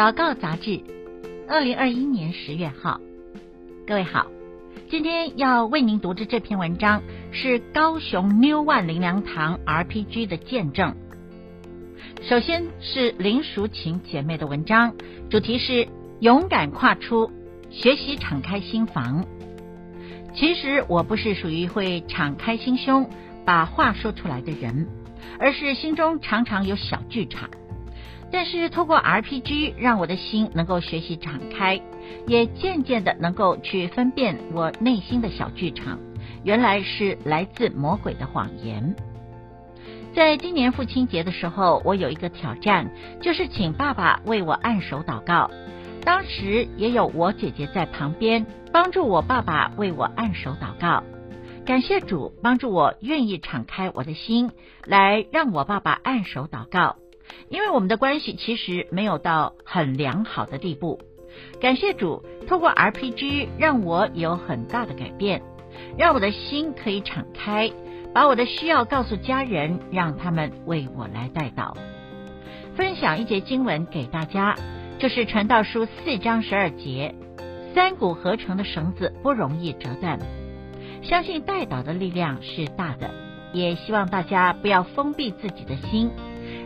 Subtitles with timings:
[0.00, 0.80] 祷告杂志，
[1.46, 3.02] 二零二一年十月号。
[3.86, 4.28] 各位好，
[4.88, 7.02] 今天要为您读的这篇文章
[7.32, 10.96] 是高雄 New One 灵粮堂 RPG 的见证。
[12.22, 14.94] 首先是林淑琴姐妹的文章，
[15.28, 15.86] 主题是
[16.20, 17.30] 勇敢跨出，
[17.68, 19.26] 学习敞开心房。
[20.34, 23.10] 其实我不是属于会敞开心胸
[23.44, 24.88] 把话说出来的人，
[25.38, 27.50] 而是心中常常有小剧场。
[28.32, 31.80] 但是透过 RPG，让我的心能够学习敞开，
[32.26, 35.98] 也渐渐的能够去分辨我内心的小剧场，
[36.44, 38.94] 原来是来自魔鬼的谎言。
[40.14, 45.50] 在今年父亲节的时候，我有一个挑战，就是请爸爸为我按手祷告。
[46.04, 51.02] 当时也有我姐姐在旁边帮助我爸爸为我按手祷告。
[51.66, 54.50] 感谢主帮助我愿意敞开我的心，
[54.86, 56.96] 来让我爸爸按手祷告。
[57.48, 61.00] 因为我们的关系其实没有到很良好的地步。
[61.60, 65.42] 感谢主，透过 RPG 让我有很大的改变，
[65.96, 67.70] 让我的心可以敞开。
[68.12, 71.76] 把我的需要告诉家人，让他们为我来代祷。
[72.74, 74.56] 分享一节经文给大家，
[74.98, 77.14] 就是传道书四章十二节：
[77.72, 80.18] 三股合成的绳子不容易折断。
[81.02, 83.10] 相信代祷的力量是大的，
[83.52, 86.10] 也希望大家不要封闭自己的心，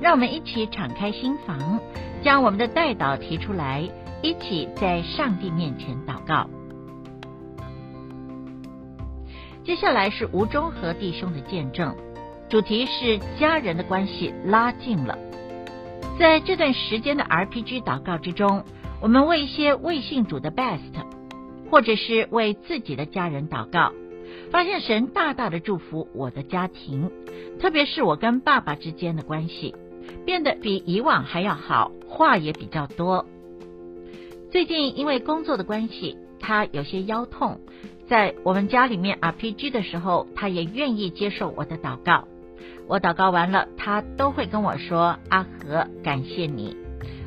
[0.00, 1.78] 让我们一起敞开心房，
[2.22, 3.88] 将我们的代祷提出来，
[4.22, 6.48] 一起在上帝面前祷告。
[9.62, 11.94] 接下来是吴中和弟兄的见证，
[12.48, 15.18] 主题是家人的关系拉近了。
[16.18, 18.64] 在这段时间的 RPG 祷告之中，
[19.02, 20.92] 我们为一些未信主的 Best，
[21.70, 23.92] 或者是为自己的家人祷告，
[24.50, 27.10] 发现神大大的祝福我的家庭，
[27.60, 29.74] 特别是我跟爸爸之间的关系，
[30.24, 33.26] 变得比以往还要好，话也比较多。
[34.50, 37.60] 最近因为工作的关系，他有些腰痛。
[38.08, 42.26] 在我们家里面 RPG 的时候，他也愿意接受我的祷告。
[42.88, 46.76] 我祷告完了，他都会跟我说：“阿和，感谢你。”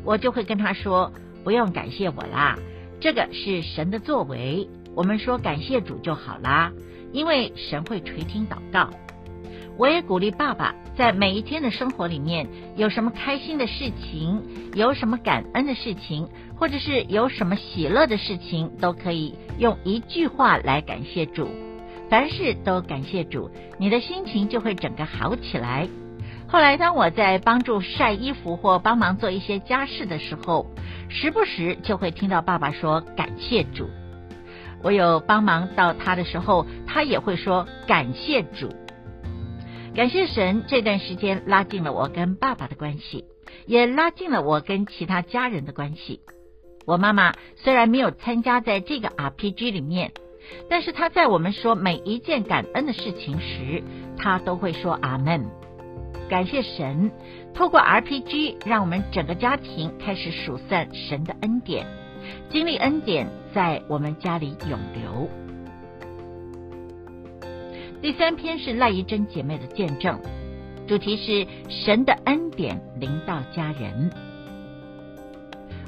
[0.03, 1.13] 我就会跟他说
[1.45, 2.59] ：“不用感谢我啦，
[2.99, 4.67] 这个是神的作为。
[4.93, 6.73] 我们说感谢主就好啦，
[7.13, 8.89] 因为神会垂听祷告。”
[9.77, 14.41] 我也鼓励爸爸，在每一天的生活里面，有什么开心的事情，
[14.75, 21.49] 有什么感恩的事情，或者是有什么喜乐的事情，都可以用一句话来感谢主。
[22.09, 25.87] 凡事都感谢主，你的心情就会整个好起来。
[26.47, 30.67] 后来，当我在帮助晒衣服或帮忙做一些家事的时候，
[31.09, 33.89] 时不时就会听到爸爸说感谢主。
[34.83, 38.69] 我有帮忙到他的时候，他也会说感谢主。
[39.95, 43.25] 感谢神，这段时间拉近了我跟爸爸的关系，
[43.67, 46.21] 也拉近了我跟其他家人的关系。
[46.87, 50.11] 我妈妈虽然没有参加在这个 RPG 里面，
[50.67, 53.83] 但是她在我们说每一件感恩的事情时，
[54.17, 55.45] 她都会说阿门。
[56.27, 57.11] 感谢神，
[57.53, 61.85] 透过 RPG 让我们整个家庭开始数算神的恩典，
[62.49, 65.29] 经历恩典在我们家里永留。
[68.03, 70.19] 第三篇是赖怡珍姐妹的见证，
[70.85, 74.11] 主题是神的恩典临到家人。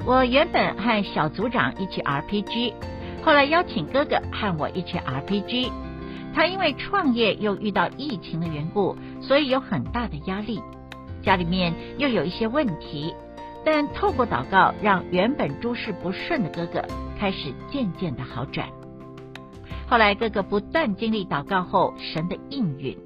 [0.06, 2.72] 我原本和小组长一起 RPG，
[3.22, 5.70] 后来邀请哥哥和我一起 RPG。
[6.34, 10.62] 他因为创业又遇到疫情的缘故，所以有很大的压力，
[11.22, 13.14] 家里面又有一些问题。
[13.62, 16.82] 但透过祷告，让原本诸事不顺的哥哥
[17.20, 18.66] 开始渐渐的好转。
[19.88, 22.98] 后来，哥哥不断经历祷告后神的应允，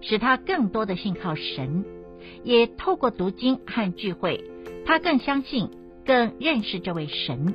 [0.00, 1.84] 使他更多的信靠神，
[2.44, 4.44] 也透过读经和聚会，
[4.86, 5.68] 他更相信、
[6.06, 7.54] 更认识这位神。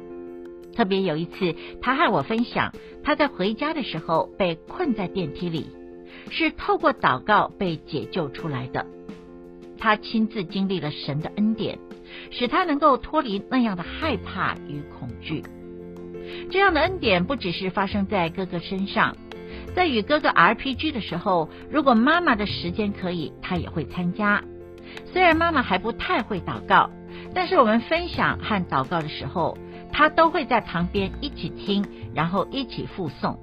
[0.75, 2.73] 特别有一次，他和我分享，
[3.03, 5.67] 他在回家的时候被困在电梯里，
[6.29, 8.85] 是透过祷告被解救出来的。
[9.77, 11.79] 他亲自经历了神的恩典，
[12.31, 15.41] 使他能够脱离那样的害怕与恐惧。
[16.51, 19.15] 这样的恩典不只是发生在哥哥身上，
[19.75, 24.43] 在与哥哥 RPG 的时候，如果妈妈的时间可以，他也会参加。
[25.11, 26.89] 虽然妈妈还不太会祷告，
[27.33, 29.57] 但是我们分享和祷告的时候，
[29.91, 33.37] 他都会在旁边一起听，然后一起复诵。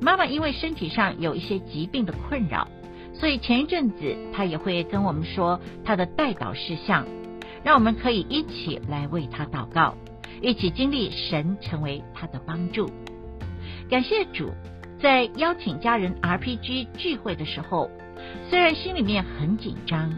[0.00, 2.68] 妈妈因为身体上有一些疾病的困扰，
[3.14, 7.06] 所以前一阵子他也会跟我们说他的代祷事项，
[7.64, 9.94] 让我们可以一起来为他祷告。
[10.40, 12.90] 一起经历神成为他的帮助，
[13.88, 14.50] 感谢主，
[15.00, 17.90] 在邀请家人 RPG 聚会的时候，
[18.48, 20.12] 虽然心里面很紧张，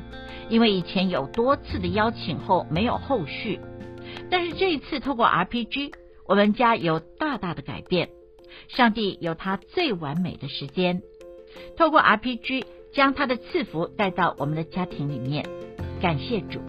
[0.49, 3.61] 因为以前有多次的邀请后没有后续，
[4.31, 5.93] 但是这一次透过 RPG，
[6.27, 8.09] 我们家有大大的改变。
[8.69, 11.03] 上帝有他最完美的时间，
[11.77, 15.47] 透过 RPG 将他的赐福带到我们的家庭里面。
[16.01, 16.61] 感谢主。